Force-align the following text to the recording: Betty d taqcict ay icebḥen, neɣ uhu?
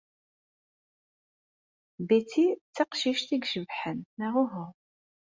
Betty 2.07 2.47
d 2.53 2.57
taqcict 2.75 3.29
ay 3.35 3.41
icebḥen, 3.45 3.99
neɣ 4.19 4.33
uhu? 4.43 4.65